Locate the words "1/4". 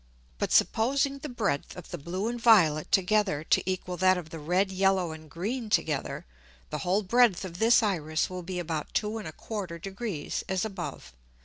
9.11-9.79